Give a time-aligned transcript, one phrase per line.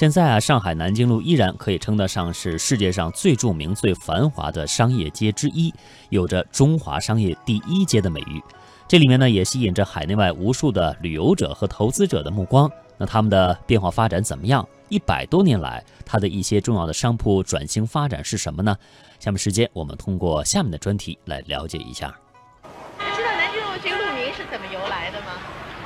[0.00, 5.70] 现在啊，上海南京路依然可以称得上是世界上最著名、最繁华的商业街之一，
[6.08, 8.42] 有着“中华商业第一街”的美誉。
[8.88, 12.66] 这里面呢，也吸引着海内外无数的旅游者和投资者的目光。
[12.96, 14.66] 那他们的变化发展怎么样？
[14.88, 18.74] 一百多年来，它的一些重要的商铺转型发展是什么呢？
[19.18, 22.18] 下面时间，我们通过下面的专题来了解一下。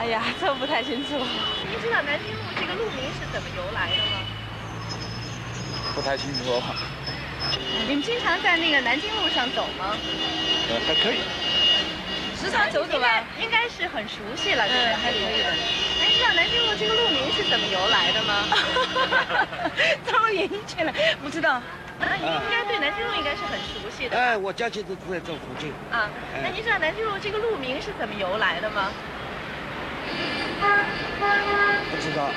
[0.05, 1.16] 哎呀，这不太清楚。
[1.16, 4.20] 您知道南京路这个路名是怎么由来的吗？
[5.95, 6.61] 不太清楚。
[7.88, 9.97] 你们经常在那个南京路上走吗？
[10.69, 11.20] 呃，还可以。
[12.37, 14.98] 时常走走吧，应该是很熟悉了，对吧？
[15.02, 15.56] 还可以的。
[16.05, 18.45] 您知道南京路这个路名是怎么由来的吗？
[20.05, 20.92] 这么严谨了，
[21.23, 21.62] 不知道。
[21.98, 24.19] 那您应该对南京路应该是很熟悉的。
[24.19, 25.73] 哎，我家就住在这附近。
[25.91, 26.11] 啊，
[26.42, 28.92] 那您知道南京路这个路名是怎么由来的吗？
[31.91, 32.30] 不知道。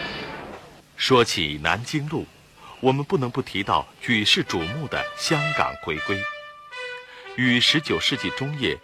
[0.95, 2.25] 说起南京路，
[2.79, 6.17] 我们不能不提到举世瞩目的香港回归。
[7.35, 8.77] 与十九世纪中叶。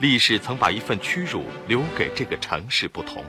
[0.00, 3.24] 历史曾把一份屈辱留给这个城市不同，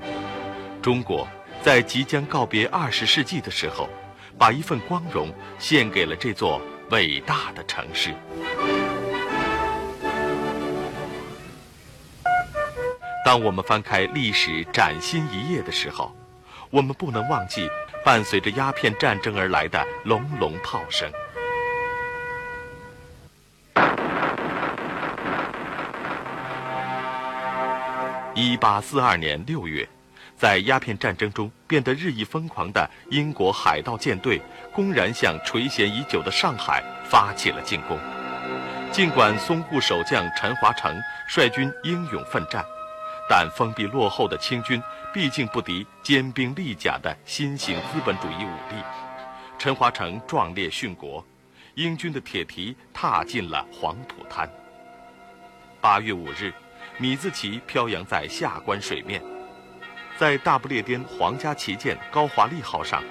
[0.84, 1.28] 中国
[1.64, 3.90] 在即将告别二十世纪的时候，
[4.38, 8.14] 把一份光荣献给了这座伟大的城市。
[13.30, 16.12] 当我们翻开历史崭新一页的时候，
[16.72, 17.70] 我们不能忘记
[18.04, 21.08] 伴随着鸦片战争而来的隆隆炮声。
[28.34, 29.88] 一八四二年六月，
[30.36, 34.42] 在鸦片战争中变得日益疯狂的英国海盗舰队，
[34.74, 37.96] 公然向垂涎已久的上海发起了进攻。
[38.92, 42.66] 尽管淞沪守将陈华成率军英勇奋战，
[43.30, 44.82] 但封闭落后的清军
[45.14, 48.84] 毕竟不敌坚兵利甲的新型资本主义武力。
[49.58, 51.24] 陈华成壮烈殉国，
[51.76, 54.50] 英军的铁蹄踏进了黄浦滩。
[55.80, 56.52] 八月五日。
[57.02, 59.24] 米字旗飘扬在下关水面，
[60.18, 63.02] 在大不列颠皇家旗舰“高华丽号”上，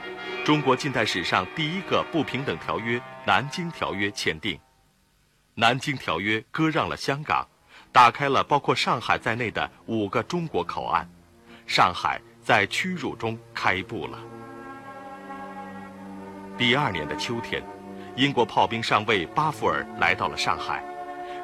[0.45, 4.57] 中国近代史上第一个不平等条约《南京条约》签订。
[5.55, 7.49] 《南京条约》割让了香港，
[7.93, 11.09] 打开了包括上海在内的五个中国口岸，
[11.67, 14.19] 上海在屈辱中开埠了。
[16.57, 17.63] 第二年的秋天，
[18.17, 20.85] 英国炮兵上尉巴富尔来到了上海。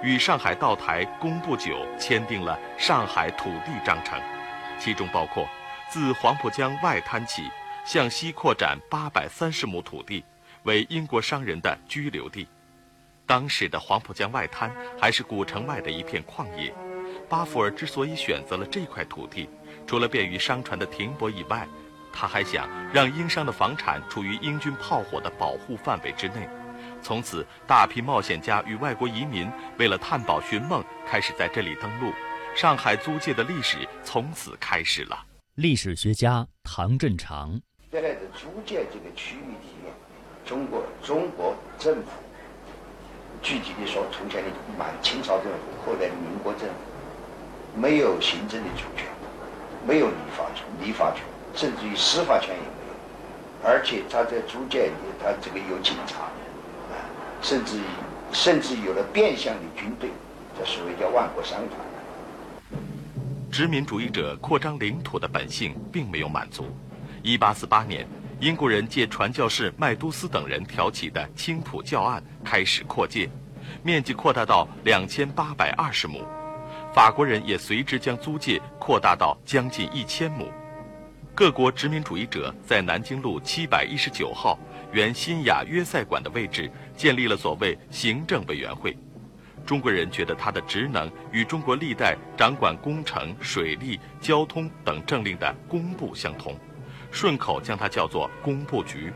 [0.03, 4.21] 与上海道台工部九签订了上海土地章程，
[4.79, 5.49] 其中包括
[5.89, 7.51] 自黄浦江外滩起
[7.87, 10.23] 向西扩展八百三十亩土地，
[10.65, 12.47] 为英国商人的居留地。
[13.27, 14.71] 当时的黄浦江外滩
[15.01, 16.75] 还是古城外的一片旷野。
[17.29, 19.49] 巴福尔之所以选择了这块土地，
[19.87, 21.67] 除了便于商船的停泊以外，
[22.13, 26.49] 他还想让英商的房产处于英军炮火的保护范围之内。
[27.03, 32.13] 从此，大批冒险家与外国移民为了探宝寻梦，开始在这里登陆。
[32.55, 35.19] 上海租界的历史从此开始了。
[35.57, 37.61] 历史学家唐振长：
[37.91, 39.93] 原来的租界这个区域里面，
[40.45, 42.11] 中国中国政府
[43.45, 46.75] 具体的说，从前的满清朝政府，后来的民国政府，
[47.79, 49.07] 没有行政的主权，
[49.87, 51.23] 没有立法权，立法权，
[51.55, 53.71] 甚至于司法权也没有。
[53.71, 56.23] 而且他在租界里，他这个有警察。
[57.43, 57.83] 甚至于，
[58.33, 60.09] 甚至有了变相的军队，
[60.59, 62.81] 这所谓叫万国商团。
[63.53, 66.75] 殖民主义者扩张领土的本性并没有满足。
[67.23, 68.09] 一八四八年，
[68.45, 73.27] 英国人借传教士麦都斯等人挑起的青浦教案开始扩界，
[73.83, 76.23] 面积扩大到两千八百二十亩。
[76.93, 80.53] 法国人也随之将租界扩大到将近一千亩。
[81.35, 84.59] 各国殖民主义者在南京路七百一十九号。
[84.93, 88.95] 原新雅约赛馆的位置建立了所谓行政委员会，
[89.65, 96.55] 中国人觉得它的职能与中国历代掌管工程、水利、交通等政令的工部相同，
[97.15, 99.13] 顺口将它叫做工部局。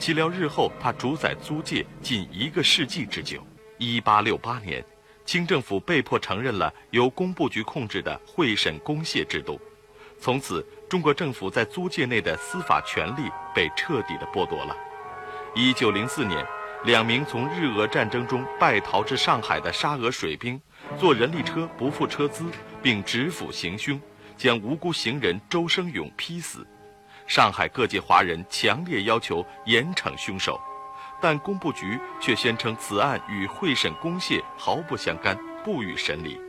[0.00, 3.40] 岂料日后它主宰租界近一个世纪之久。
[3.78, 4.84] 一八六八年，
[5.24, 9.60] 清政府被迫承认了由工部局控制的会审公谢制度，
[10.18, 14.76] 从此中国政府在租界内的司法权力被彻底的剥夺了。
[15.54, 16.44] 一九零四年，
[16.84, 20.60] 两名从日俄战争中败逃至上海的沙俄水兵，
[20.98, 22.44] 坐人力车不付车资，
[22.82, 24.00] 并执斧行凶，
[24.36, 26.66] 将无辜行人周生勇劈死。
[27.30, 30.60] 上海各界华人强烈要求严惩凶手，
[31.22, 36.40] 但工部局却宣称此案与会审公谢毫不相干，不予审理。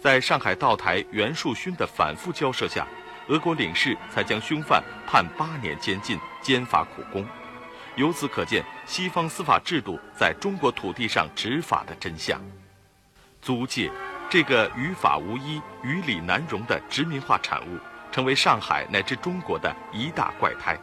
[0.00, 2.86] 在上海道台袁树勋的反复交涉下，
[3.28, 7.22] 俄国领事才将凶犯判八年监禁，监罚苦工。
[7.96, 12.40] 由此可见，西方司法制度在中国土地上执法的真相。
[13.42, 13.92] 租界，
[14.30, 17.78] 这个于法无依、于理难容的殖民化产物，
[18.16, 20.74] 成为上海乃至中国的一大怪胎，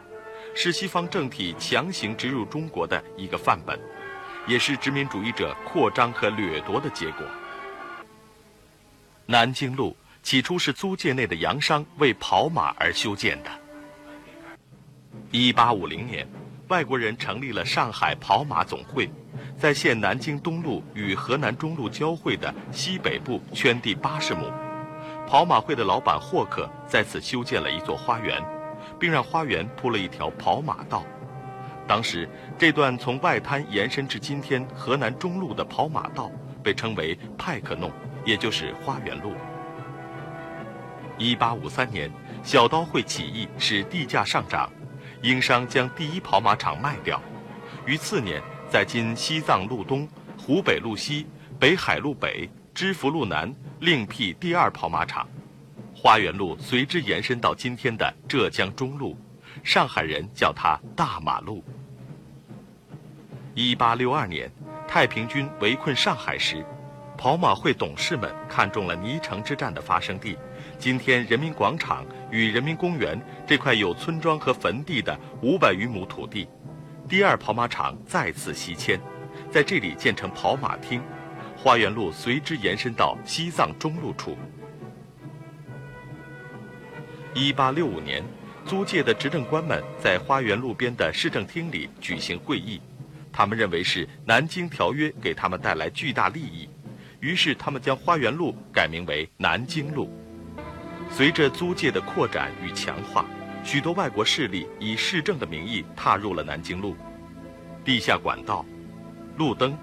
[0.54, 3.76] 是西方政体强行植入中国的一个范本，
[4.46, 7.26] 也是殖民主义者扩张和掠夺的结果。
[9.26, 13.50] 南京路起初是租界内的洋商为跑马而修建的。
[15.32, 16.24] 一八五零年。
[16.68, 19.10] 外国人成立了上海跑马总会，
[19.58, 24.50] 在现南京东路与河南中路交汇的西北部圈地八十亩。
[25.26, 28.42] 跑马会的老板霍克在此修建了一座花园，
[28.98, 31.04] 并让花园铺了一条跑马道。
[31.86, 32.28] 当时，
[32.58, 36.30] 这段从外滩延伸至今天河南中路的跑马道
[36.62, 37.90] 被称为派克弄，
[38.24, 39.32] 也就是花园路。
[41.18, 42.10] 一八五三年，
[42.42, 44.70] 小刀会起义使地价上涨。
[45.22, 47.20] 英商将第一跑马场卖掉，
[47.86, 50.06] 于次年在今西藏路东、
[50.38, 51.26] 湖北路西、
[51.58, 55.28] 北海路北、知府路南另辟第二跑马场，
[55.94, 59.16] 花园路随之延伸到今天的浙江中路，
[59.62, 61.62] 上海人叫它大马路。
[63.54, 64.50] 一八六二年，
[64.88, 66.66] 太平军围困上海时，
[67.16, 70.36] 跑马会董事们看中了泥城之战的发生地。
[70.76, 73.16] 今天，人民广场与人民公园
[73.46, 76.48] 这块有村庄和坟地的五百余亩土地，
[77.08, 79.00] 第二跑马场再次西迁，
[79.48, 81.00] 在这里建成跑马厅，
[81.64, 84.36] 花园路随之延伸到西藏中路处。
[87.32, 88.22] 一八六五年，
[88.66, 92.82] 租界的执政官们在花园路边的市政厅里举行会议，
[93.32, 96.68] 他们认为是《南京条约》给他们带来巨大利益，
[97.18, 100.12] 于是他们将花园路改名为南京路。
[101.10, 103.24] 随着租界的扩展与强化，
[103.64, 106.94] 许多外国势力以市政的名义踏入了南京路。
[107.82, 108.66] 地下管道、
[109.38, 109.74] 路灯、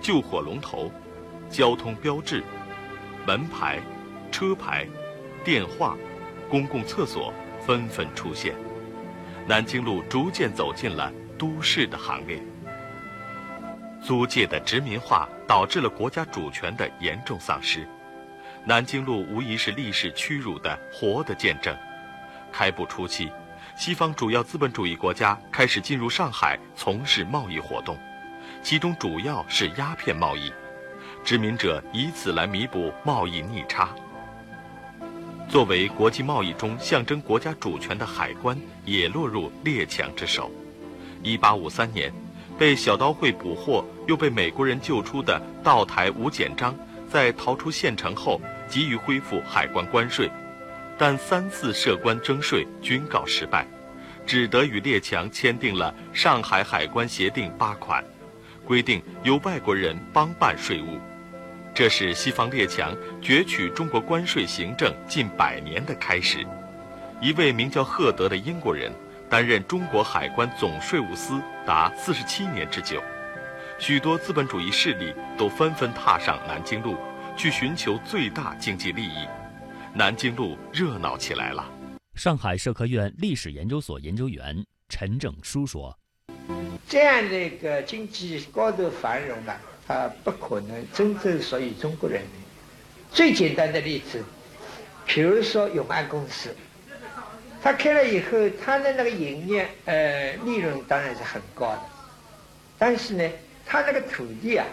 [0.00, 0.90] 救火龙头、
[1.52, 2.42] 交通标志、
[3.26, 3.78] 门牌、
[4.30, 4.88] 车牌、
[5.44, 5.94] 电话、
[6.48, 8.54] 公共厕所纷纷出现，
[9.46, 12.42] 南京路逐渐走进了都市的行列。
[14.02, 17.86] 租界的殖民化导致了国家主权的严重丧失。
[18.64, 21.76] 南京路无疑是历史屈辱的活的见证。
[22.50, 23.30] 开埠初期，
[23.76, 27.98] 西方主要资本主义国家开始进入上海从事贸易活动，
[28.62, 30.50] 其中主要是鸦片贸易。
[31.24, 33.88] 殖民者以此来弥补贸易逆差。
[35.48, 40.50] 作为国际贸易中象征国家主权的海关，也落入列强之手。
[41.22, 42.12] 1853年，
[42.58, 46.74] 被小刀会捕获又被美国人救出的道台吴简章。
[47.08, 50.30] 在逃出县城后，急于恢复海关关税，
[50.96, 53.66] 但三次设关征税均告失败，
[54.26, 58.02] 只得与列强签订了《上海海关协定》八款，
[58.64, 60.98] 规定由外国人帮办税务。
[61.74, 66.46] 这是西方列强攫取中国关税行政近百年的开始。
[67.20, 68.92] 一位名叫赫德的英国人
[69.30, 73.02] 担任中国海关总税务司达四十七年之久。
[73.78, 76.96] 许多资本主义势力都纷纷踏上南京路，
[77.36, 79.26] 去寻求最大经济利益。
[79.94, 81.66] 南京路热闹起来了。
[82.14, 85.98] 上海社科院历史研究所研究员陈正书说
[86.86, 89.54] ：“这样的一个经济高度繁荣呢，
[89.92, 92.30] 啊不可能真正属于中国人民。
[93.12, 94.24] 最简单的例子，
[95.04, 96.54] 比如说永安公司，
[97.62, 101.82] 它开了以后，它的那个营业呃利润当然是很高的，
[102.78, 103.30] 但是呢。”
[103.64, 104.66] 他那个土地啊，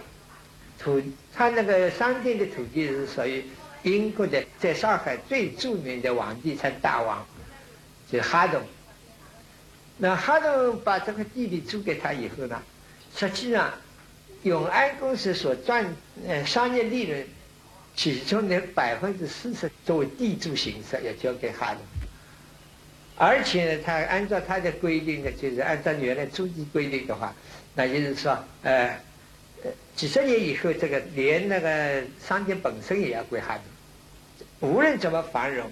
[0.78, 1.02] 土
[1.34, 3.46] 他那个商店的土地是属于
[3.84, 7.26] 英国的，在上海最著名的房地产大王，
[8.12, 8.62] 就哈东。
[9.96, 12.62] 那哈东把这个地里租给他以后呢，
[13.16, 13.72] 实际上
[14.44, 15.86] 永安公司所赚
[16.28, 17.28] 呃商业利润，
[17.96, 21.82] 其中的百分之四十作为地租形式要交给哈东，
[23.18, 27.34] 而且呢，他按照他的规定呢，就是按照原来租地规定的话。
[27.76, 28.98] 那就是说，呃，
[29.96, 34.70] 几十年以后，这个连那个商店本身也要归哈东。
[34.70, 35.70] 无论怎么繁荣，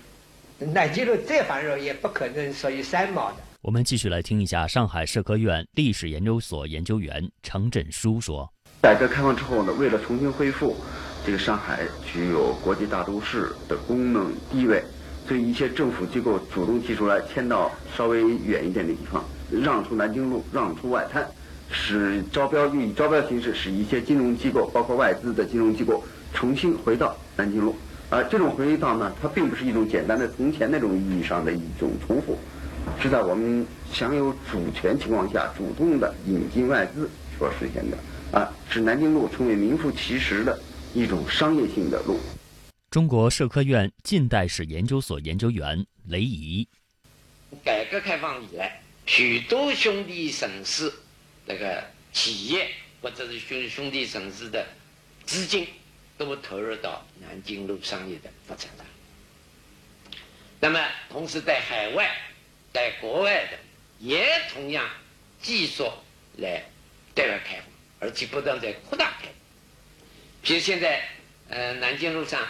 [0.60, 3.38] 南京路再繁荣，也不可能属于三毛的。
[3.62, 10.76] 我们继续来听一下上海社科院历史研究所研究员程振书说：改革开放之后呢，为了重新恢复
[11.26, 14.84] 这个上海具有国际大都市的功能地位，
[15.28, 21.28] 所以一些政府机构主动提出来迁到稍微远一点的地方，让出南京路，让出外滩。
[21.70, 26.02] 使招标以招标形式，使一些金融机构，包括外资的金融机构，
[26.34, 27.76] 重新回到南京路。
[28.10, 32.38] 而这种回到呢，它并不是一种简单的从前那种意义上的一种重复，
[33.02, 37.98] 是在我们享有主权情况下主动的引进外资所实现的
[38.32, 40.60] 啊，使南京路成为名副其实的
[40.94, 42.20] 一种商业性的路。
[42.92, 46.68] 中国社科院近代史研究所研究员雷怡，
[47.64, 50.92] 改革开放以来，许多兄弟省市
[51.46, 52.70] 那个企业
[53.02, 54.66] 或者是兄兄弟省市的
[55.26, 55.68] 资金
[56.18, 58.86] 都投入到南京路商业的发展上。
[60.60, 60.80] 那么，
[61.10, 62.10] 同时在海外，
[62.74, 63.58] 在国外的
[64.00, 64.86] 也同样
[65.42, 65.90] 技术
[66.38, 66.64] 来
[67.14, 67.66] 对外开放，
[68.00, 69.28] 而且不断在扩大开。
[70.42, 71.08] 比如现在，
[71.50, 72.46] 呃，南京路上。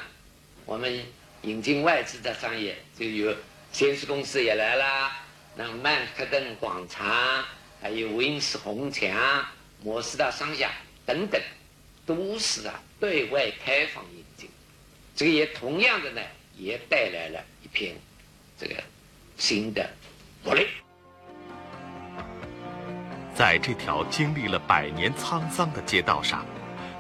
[0.65, 1.01] 我们
[1.43, 3.33] 引进外资的商业，就有
[3.71, 5.09] 先施公司也来了，
[5.55, 7.45] 那曼克顿广场，
[7.81, 9.47] 还有威尼斯红墙、
[9.81, 10.69] 摩斯大商厦
[11.05, 11.41] 等等，
[12.05, 14.49] 都是啊对外开放引进。
[15.15, 16.21] 这个也同样的呢，
[16.57, 17.95] 也带来了一片
[18.59, 18.75] 这个
[19.37, 19.89] 新的
[20.43, 20.67] 活力。
[23.37, 26.43] 在这条经历了百年沧桑的街道上，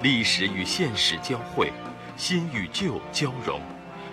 [0.03, 1.73] 历史与现实交汇。
[2.15, 3.59] 新与旧交融，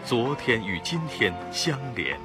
[0.06, 2.18] 昨天与今天相连。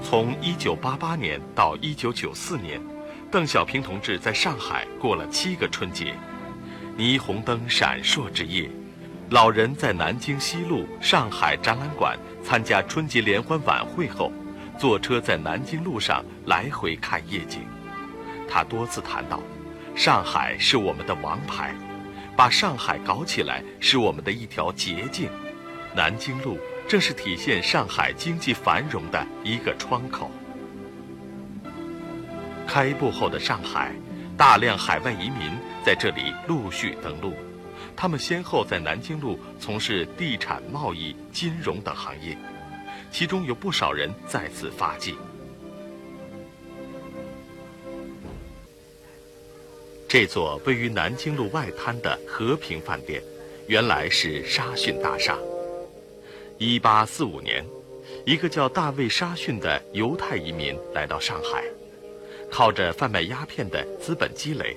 [0.00, 2.80] 从一九八八年到一九九四年，
[3.32, 6.14] 邓小平同志在上海过了七个春节。
[6.96, 8.70] 霓虹灯闪烁之夜，
[9.30, 14.30] 老人在南京西路上海展览馆参加春节联欢晚会后，
[14.78, 17.66] 坐车在南京路上来回看夜景。
[18.48, 19.40] 他多次谈到。
[19.96, 21.74] 上海是我们的王牌，
[22.36, 25.30] 把上海搞起来是我们的一条捷径。
[25.94, 30.30] 南京路正是体现上海经济繁荣的一个窗口。
[32.66, 33.90] 开埠后的上海，
[34.36, 35.50] 大量海外移民
[35.82, 37.32] 在这里陆续登陆，
[37.96, 42.36] 他们先后在南京路从事地产、贸易、金融等行业，
[43.10, 45.14] 其中有不少人在此发迹。
[50.08, 53.22] 这座位于南京路外滩的和平饭店，
[53.66, 55.36] 原来是沙逊大厦。
[56.58, 57.64] 一八四五年，
[58.24, 61.64] 一个叫大卫·沙逊的犹太移民来到上海，
[62.50, 64.76] 靠着贩卖鸦片的资本积累，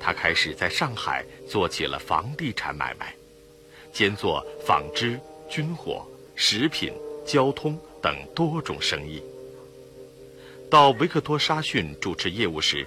[0.00, 3.14] 他开始在上海做起了房地产买卖，
[3.92, 6.92] 兼做纺织、军火、食品、
[7.26, 9.22] 交通等多种生意。
[10.70, 12.86] 到维克多·沙逊主持业务时，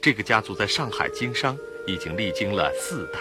[0.00, 1.56] 这个家族在上海经商
[1.86, 3.18] 已经历经了四代。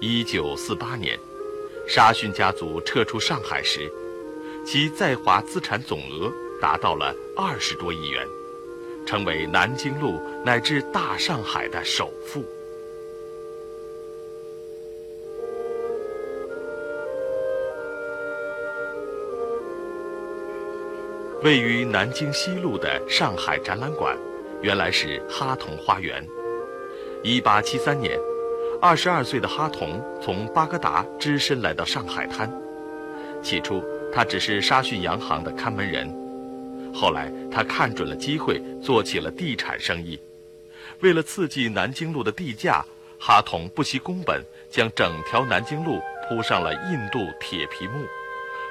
[0.00, 1.18] 一九四八年，
[1.86, 3.90] 沙逊家族撤出上海时，
[4.66, 8.26] 其在华资产总额达到了二十多亿元，
[9.06, 12.44] 成为南京路乃至大上海的首富。
[21.42, 24.16] 位于南京西路的上海展览馆。
[24.60, 26.26] 原来是哈同花园。
[27.22, 28.18] 一八七三年，
[28.80, 32.50] 二十二岁的哈同从巴格达只身来到上海滩。
[33.40, 33.80] 起初，
[34.12, 36.12] 他只是沙逊洋行的看门人。
[36.92, 40.18] 后来，他看准了机会，做起了地产生意。
[41.00, 42.84] 为了刺激南京路的地价，
[43.20, 48.04] 哈同不惜工本，将整条南京路铺上了印度铁皮木，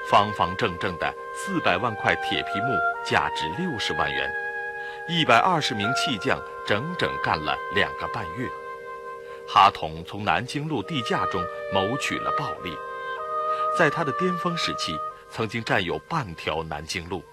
[0.09, 2.73] 方方正正的四百万块铁皮木，
[3.05, 4.29] 价值六十万元。
[5.09, 8.49] 一百二十名砌匠整整干了两个半月，
[9.47, 11.41] 哈同从南京路地价中
[11.73, 12.71] 谋取了暴利，
[13.77, 14.93] 在他的巅峰时期，
[15.29, 17.23] 曾经占有半条南京路。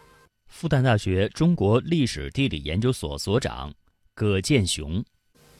[0.46, 3.74] 复旦大学中国历史地理研究所所长
[4.16, 5.04] 葛建雄：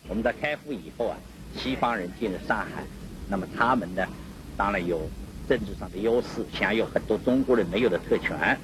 [0.07, 1.17] 我们在开埠以后啊，
[1.57, 2.85] 西方人进了上海，
[3.29, 4.07] 那么他们呢，
[4.57, 5.11] 当然有
[5.49, 8.57] 政治上的优势，享有很多中国人没有的特权。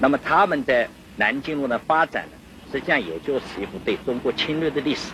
[0.00, 2.32] 那么他们在南京路的发展呢，
[2.72, 5.12] 实际上也就是一部对中国侵略的历史。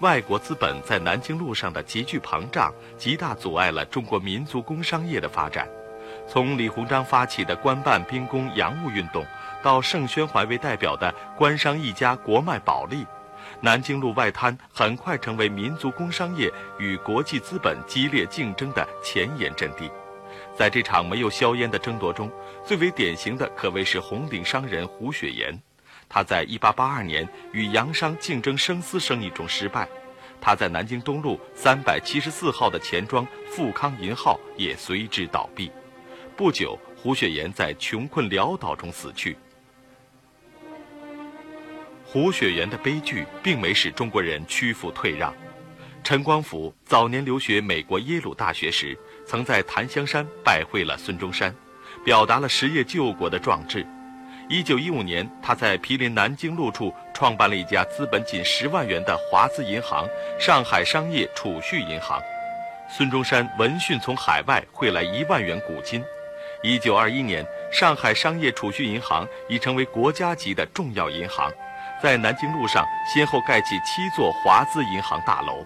[0.00, 5.68] 外国资本在南京路上的急剧膨胀，极大阻碍了中国民族工商业的发展。
[6.26, 9.22] 从李鸿章发起的官办兵工洋务运动，
[9.62, 13.06] 到盛宣怀为代表的官商一家国脉保利，
[13.60, 19.90] 南京路外滩很快成为民族工商业与国际资本激烈竞争的前沿阵地。
[20.56, 22.30] 在这场没有硝烟的争夺中，
[22.64, 25.56] 最为典型的可谓是红顶商人胡雪岩。
[26.08, 29.88] 他在1882年与洋商竞争生丝生意中失败，
[30.40, 35.70] 他在南京东路374号的钱庄富康银号也随之倒闭。
[36.36, 39.36] 不久，胡雪岩在穷困潦倒中死去。
[42.10, 45.30] 胡雪岩的悲剧并没使中国人屈服退让。
[46.02, 48.96] 陈光甫早年留学美国耶鲁大学时，
[49.26, 51.54] 曾在檀香山拜会了孙中山，
[52.02, 53.86] 表达了实业救国的壮志。
[54.48, 60.08] 一九一五年，他在毗邻南京路处创办了一家资本仅十万元的华资银行——
[60.40, 62.18] 上海商业储蓄银行。
[62.90, 66.02] 孙中山闻讯从海外汇来一万元股金。
[66.62, 71.52] 一九二一年，上海商业储蓄银行已成为国家级的重要银行，
[72.02, 75.64] 在南京路上先后盖起七座华资银行大楼。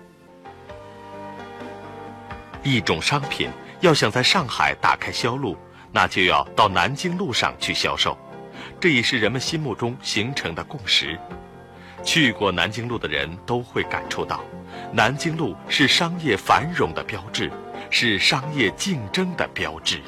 [2.62, 5.56] 一种商品要想在上海打开销路，
[5.92, 8.16] 那就要到南京路上去销售，
[8.80, 11.18] 这也是人们心目中形成的共识。
[12.04, 14.40] 去过南京路的人都会感触到，
[14.92, 17.50] 南京路是商业繁荣的标志，
[17.90, 20.00] 是商业竞争的标志。